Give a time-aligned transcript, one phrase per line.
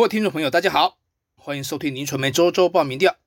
[0.00, 0.98] 各位听众朋友，大家好，
[1.34, 3.18] 欢迎收听林传媒周周报民调。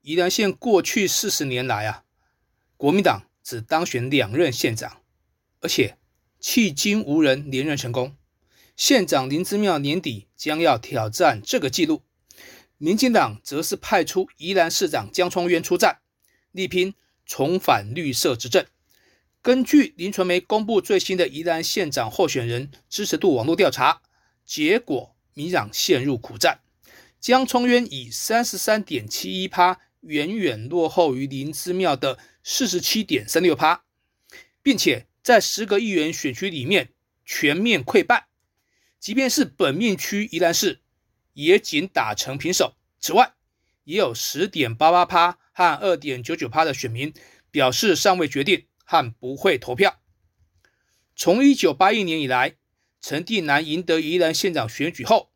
[0.00, 2.02] 宜兰县过去四十年来啊，
[2.76, 5.00] 国民党只当选两任县长，
[5.60, 5.96] 而且
[6.40, 8.16] 迄今无人连任成功。
[8.76, 12.02] 县长林之妙年底将要挑战这个纪录，
[12.78, 16.00] 民进党则是派出宜兰市长江聪渊出战，
[16.50, 18.66] 力拼重返绿色执政。
[19.40, 24.02] 根据林传媒公布最新的宜兰县长候选人支持度网络调查
[24.44, 25.11] 结果。
[25.34, 26.60] 民党陷入苦战，
[27.18, 33.84] 江聪渊以三十三点七一趴，远远落后于林之妙的四十七点三六趴，
[34.62, 36.92] 并且在十个议员选区里面
[37.24, 38.28] 全面溃败。
[39.00, 40.80] 即便是本命区宜兰市，
[41.32, 42.74] 也仅打成平手。
[43.00, 43.32] 此外，
[43.84, 47.14] 也有十点八八趴和二点九九趴的选民
[47.50, 49.98] 表示尚未决定和不会投票。
[51.16, 52.56] 从一九八一年以来。
[53.04, 55.31] 陈定南赢得宜兰县长选举后，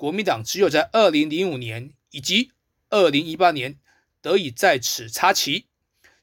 [0.00, 2.52] 国民党只有在二零零五年以及
[2.88, 3.78] 二零一八年
[4.22, 5.66] 得以在此插旗，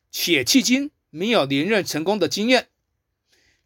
[0.09, 2.69] 且迄今没有连任成功的经验。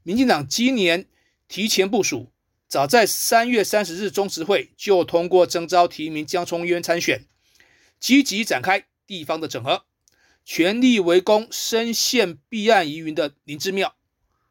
[0.03, 1.07] 民进党今年
[1.47, 2.29] 提前部署，
[2.67, 7.25] 早在三月三十日中执会就通过征召提名江聪渊参选，
[7.97, 9.85] 积极展开地方的整合，
[10.43, 13.95] 全力围攻深陷弊案疑云的林志妙。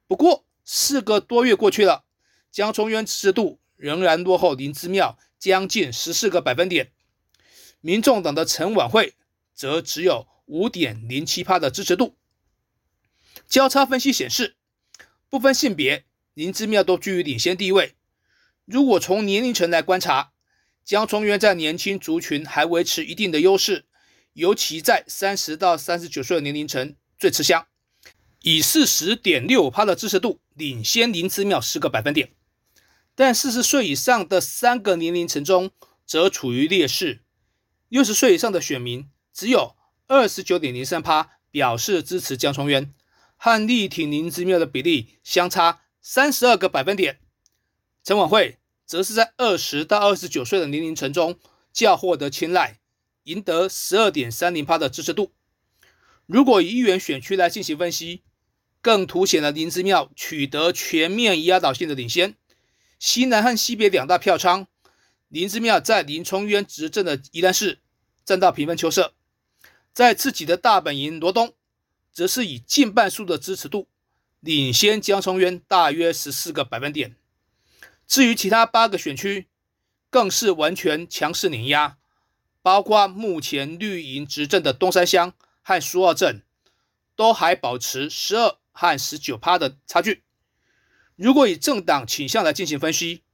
[0.06, 2.06] 不过四个多月过去了。
[2.50, 6.92] 江聪渊支持度仍然落后林之妙将近十四个百分点，
[7.80, 9.14] 民众党的陈婉慧
[9.55, 12.19] 则只有五点零七趴的支持度。
[13.48, 14.56] 交叉分析显示，
[15.30, 17.94] 不分性别，林之妙都居于领先地位。
[18.66, 20.32] 如果从年龄层来观察，
[20.84, 23.86] 江从渊在年轻族群还维持一定的优势，
[24.34, 27.66] 尤其在三十到三十九岁的年龄层最吃香，
[28.42, 32.30] 以四十点六趴的支持度领先林之妙十个百分点。
[33.20, 35.72] 但四十岁以上的三个年龄层中，
[36.06, 37.20] 则处于劣势。
[37.90, 39.76] 六十岁以上的选民只有
[40.06, 42.94] 二十九点零三趴表示支持江聪渊，
[43.36, 47.20] 和力挺林之妙的比例相差三十二个百分点。
[48.03, 51.38] 陈婉慧则是在二十到二十九岁的年龄层中
[51.75, 52.78] 较获得青睐，
[53.25, 55.34] 赢得十二点三零趴的支持度。
[56.25, 58.22] 如果以议员选区来进行分析，
[58.81, 62.37] 更凸显了林之妙取得全面压倒性的领先。
[63.00, 64.66] 西南和西北两大票仓，
[65.28, 67.81] 林之妙在林冲渊执政的宜兰市
[68.27, 69.15] 占到平分秋色，
[69.94, 71.55] 在自己的大本营罗东，
[72.12, 73.88] 则是以近半数的支持度
[74.41, 77.16] 领先江冲渊大约十四个百分点。
[78.06, 79.49] 至于其他八个选区，
[80.11, 81.97] 更是完全强势碾压，
[82.61, 85.32] 包括目前绿营执政的东山乡
[85.62, 86.43] 和苏澳镇，
[87.17, 90.22] 都还保持十二和十九趴的差距。
[91.20, 93.25] 如果以政党倾向来进行分析，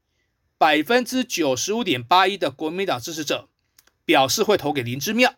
[0.58, 3.48] 百分之九十五点八一的国民党支持者
[4.04, 5.36] 表示会投给林之妙，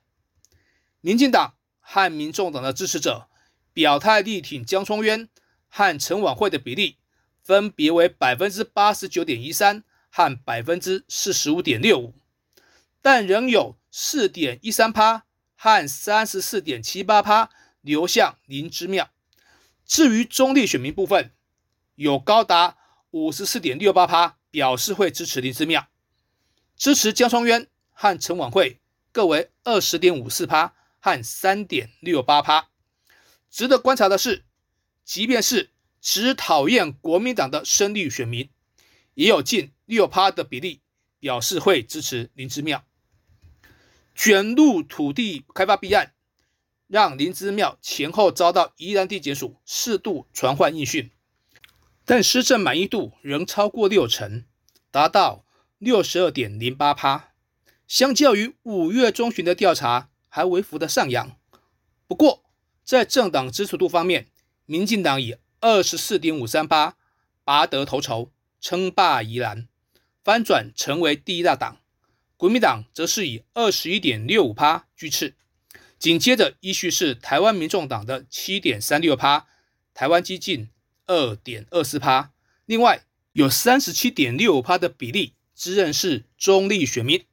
[1.03, 3.29] 民进党和民众党的支持者
[3.75, 5.29] 表态力挺江聪渊
[5.69, 6.97] 和陈婉慧的比例
[7.45, 12.15] 分别为百分之八十九点一三和百分之四十五点六五，
[13.03, 17.51] 但仍有四点一三趴和三十四点七八趴
[17.83, 19.11] 流向林之妙。
[19.85, 21.33] 至于中立选民部分，
[21.99, 22.79] 有高达
[23.11, 25.89] 五十四点六八趴表示会支持林之妙，
[26.77, 28.79] 支持江双渊和陈婉慧
[29.11, 32.71] 各为二十点五四趴和三点六八趴。
[33.51, 34.45] 值得观察的是，
[35.05, 38.49] 即便是只讨厌国民党的深绿选民，
[39.15, 40.83] 也有近六趴的比例
[41.19, 42.85] 表示会支持林之妙。
[44.15, 46.15] 卷入土地开发弊案，
[46.87, 51.11] 让林之妙前后遭到宜兰地检署适度传唤应讯。
[52.11, 54.47] 但施政满意度仍超过六成，
[54.91, 55.45] 达到
[55.77, 57.35] 六十二点零八趴，
[57.87, 61.37] 相较于五月中旬的调查还微幅的上扬。
[62.07, 62.45] 不过，
[62.83, 64.29] 在政党支持度方面，
[64.65, 66.97] 民进党以二十四点五三趴
[67.45, 69.69] 拔得头筹，称霸宜兰，
[70.25, 71.77] 翻转成为第一大党。
[72.39, 75.35] 国民党则是以二十一点六五趴居次，
[75.99, 79.47] 紧接着依序是台湾民众党的七点三六趴，
[79.93, 80.71] 台湾激进。
[81.09, 82.33] 二点二四趴，
[82.67, 87.25] 另外有三十七点六趴的比例自认是中立选民。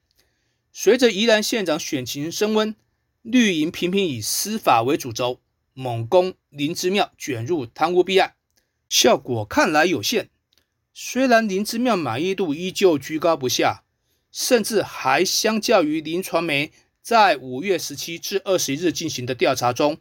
[0.71, 2.73] 随着宜兰县长选情升温，
[3.21, 5.41] 绿营频频以司法为主轴，
[5.73, 8.35] 猛攻林之妙卷入贪污弊案，
[8.89, 10.29] 效果看来有限。
[10.93, 13.83] 虽然林之妙满意度依旧居高不下，
[14.31, 19.97] 甚至还相较于林传媒在五月十七至二十一日进行的调查中，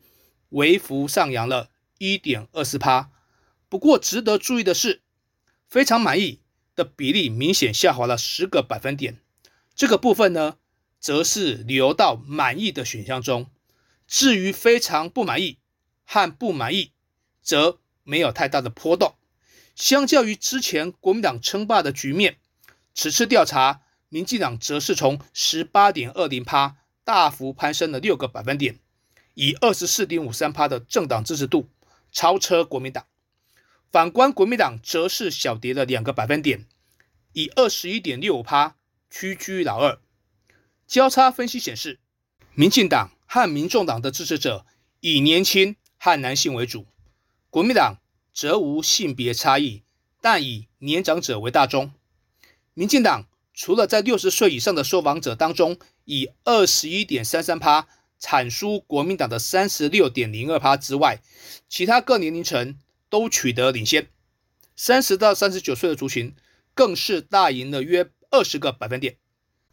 [0.51, 3.11] 微幅上扬了一点二四趴。
[3.75, 5.03] 不过，值得注意的是，
[5.67, 6.39] 非常满意
[6.77, 9.19] 的比例明显下滑了十个百分点，
[9.75, 10.59] 这个部分呢，
[11.01, 13.51] 则是流到满意的选项中。
[14.07, 15.59] 至于非常不满意
[16.05, 16.93] 和不满意，
[17.43, 19.17] 则没有太大的波动。
[19.75, 22.37] 相较于之前国民党称霸的局面，
[22.95, 28.79] 此次调查，民进党则是从十八点二零趴大幅攀升了六个百分点，
[29.35, 31.69] 以二十四点五三趴的政党支持度
[32.13, 33.05] 超车国民党。
[33.95, 36.67] 反观国民党，则是小跌了两个百分点，
[37.33, 38.75] 以二十一点六五趴
[39.09, 40.01] 屈居老二。
[40.85, 42.01] 交叉分析显示，
[42.55, 44.67] 民进党和民众党的支持者
[44.99, 46.89] 以年轻和男性为主，
[47.51, 47.99] 国民党。
[48.33, 49.85] 则无性别差异，
[50.21, 51.93] 但以年长者为大宗。
[52.73, 57.87] 民进党除了在六十岁以上的受访者当中，以二十一点三三趴
[58.19, 61.21] 产输国民党的三十六点零二趴之外，
[61.69, 62.77] 其他各年龄层
[63.15, 64.09] 都取得领先。
[64.75, 66.35] 三十到三十九岁的族群
[66.75, 69.19] 更是大赢了约二十个百分点。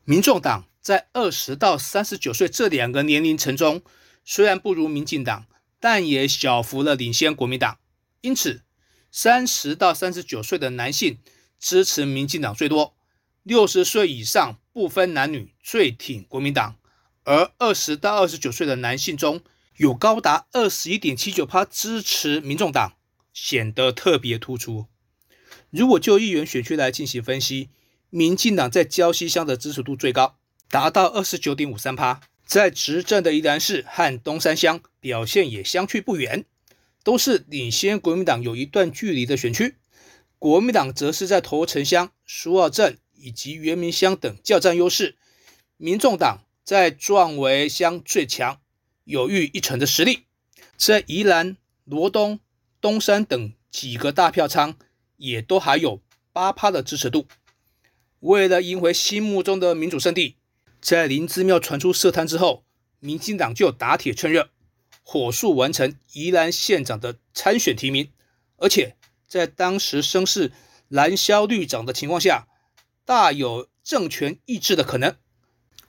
[0.04, 3.82] 民众党在二十到三十九岁这两个年龄层中，
[4.24, 5.48] 虽然不如民进党，
[5.80, 7.80] 但也小幅的领先国民党。
[8.22, 8.62] 因此，
[9.12, 11.18] 三十到三十九岁的男性
[11.60, 12.96] 支持民进党最多，
[13.42, 16.76] 六十岁以上不分男女最挺国民党，
[17.24, 19.42] 而二十到二十九岁的男性中
[19.78, 22.94] 有高达二十一点七九趴支持民众党，
[23.34, 24.88] 显得特别突出。
[25.70, 27.70] 如果就议员选区来进行分析，
[28.10, 30.38] 民进党在礁溪乡的支持度最高，
[30.70, 36.46] 达到二十九点五三趴，在执政的宜兰市和东山乡表现也相去不远。
[37.04, 39.76] 都是领先国民党有一段距离的选区，
[40.38, 45.16] 国民党则是在头城乡、苏澳镇以及原民乡等较占优势，
[45.78, 48.62] 民众党在壮围乡最强，
[49.04, 50.26] 有逾一成的实力，
[50.78, 52.40] 在宜兰、罗东、
[52.82, 54.76] 东山等几个大票仓
[55.18, 56.02] 也都还有
[56.34, 57.28] 八趴的支持度。
[58.20, 60.36] 为了赢回心目中的民主圣地，
[60.82, 62.66] 在林芝庙传出涉贪之后，
[63.00, 64.50] 民进党就打铁趁热。
[65.04, 68.12] 火速完成宜兰县长的参选提名，
[68.58, 68.96] 而且
[69.28, 70.52] 在当时声势
[70.88, 72.48] 蓝消绿长的情况下，
[73.06, 75.16] 大有政权意志的可能。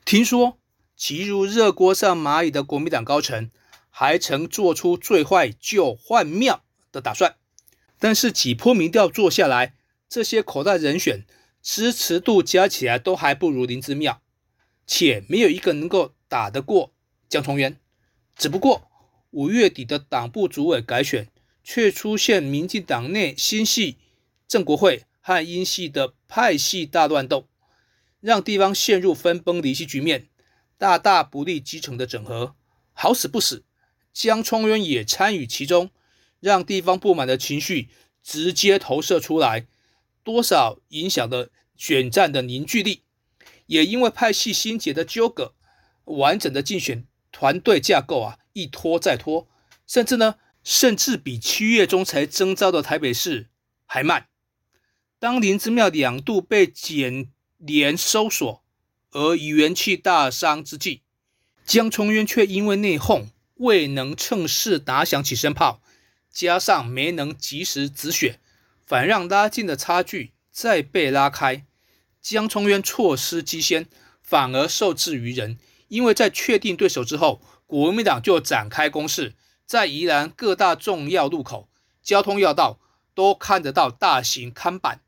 [0.05, 0.59] 听说
[0.97, 3.51] 急如热锅上蚂蚁的国民党高层，
[3.91, 7.35] 还曾做出最坏就换庙的打算。
[7.99, 9.75] 但是几波民调做下来，
[10.09, 11.25] 这些口袋人选
[11.61, 14.23] 支持度加起来都还不如林之妙，
[14.87, 16.93] 且没有一个能够打得过
[17.29, 17.81] 江崇源。
[18.37, 18.89] 只不过。
[19.35, 21.27] 五月底的党部主委改选，
[21.65, 23.97] 却出现民进党内新系
[24.47, 27.49] 郑国会和英系的派系大乱斗，
[28.21, 30.29] 让地方陷入分崩离析局面，
[30.77, 32.55] 大大不利基层的整合。
[32.93, 33.65] 好死不死，
[34.13, 35.89] 江聪渊也参与其中，
[36.43, 37.89] 让地方不满的情绪
[38.23, 39.67] 直接投射出来，
[40.25, 43.05] 多少影响了选战的凝聚力。
[43.67, 45.55] 也因为派系心结的纠葛，
[46.05, 48.39] 完整的竞选团队架构啊。
[48.55, 49.49] 一拖再拖，
[49.87, 53.49] 甚至呢，甚至比七月中才征召的台北市
[53.87, 54.27] 还慢。
[55.19, 58.63] 当林之庙两度被检连搜索
[59.13, 61.01] 而元气大伤之际，
[61.65, 65.81] 江聪渊却因为内讧未能趁势打响起身炮，
[66.33, 68.41] 加上没能及时止血，
[68.87, 71.65] 反让拉近的差距再被拉开。
[72.21, 73.87] 江聪渊错失机先，
[74.23, 77.43] 反而受制于人，因为在确定对手之后。
[77.65, 81.71] 国民党就展开攻势，在宜兰各大重要路口、
[82.03, 82.79] 交通要道
[83.15, 85.01] 都看得到大型看板，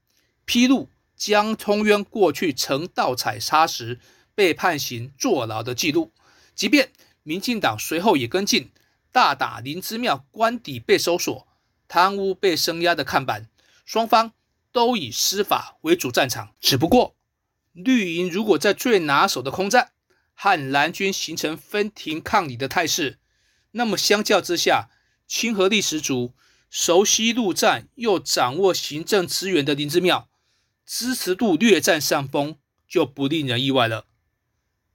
[0.47, 4.01] 披露江聪渊过去曾盗采砂石
[4.35, 6.13] 被判刑坐牢的记录。
[6.55, 6.89] 即便
[7.23, 8.71] 民进党随后也跟进，
[9.15, 11.47] 大打林之庙官邸被搜索、
[11.87, 13.49] 贪污被声压的看板，
[13.85, 14.33] 双方
[14.73, 16.53] 都以司法为主战场。
[16.59, 17.15] 只不过
[17.73, 19.93] 绿营如果在最拿手的空战，
[20.35, 23.21] 和蓝军形成分庭抗礼的态势，
[23.71, 24.89] 那么相较之下，
[25.29, 26.35] 亲和力十足、
[26.69, 30.29] 熟悉陆战又掌握行政资源的林之妙，
[30.85, 32.57] 支持度略占上风，
[32.89, 34.07] 就不令人意外了。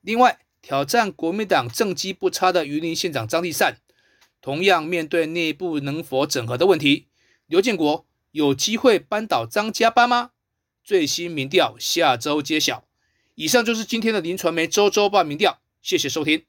[0.02, 3.78] 另外，挑战国民党政绩不差的榆林县长张立善，
[4.42, 7.08] 同样面对内部能否整合的问题，
[7.46, 10.32] 刘建国有机会扳倒张家班吗？
[10.84, 12.86] 最新民调下周揭晓。
[13.36, 16.44] 以上就是今天的林传媒周周报民调，谢谢收听。